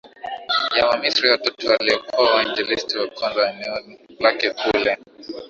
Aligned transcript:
ya 0.77 0.85
Wamisri 0.85 1.29
watatu 1.29 1.67
waliokuwa 1.67 2.35
wainjilisti 2.35 2.97
wa 2.97 3.07
kwanza 3.07 3.41
wa 3.41 3.49
eneo 3.53 3.79
lake 4.19 4.49
Kule 4.49 4.97